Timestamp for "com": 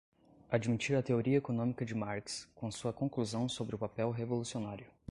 2.55-2.71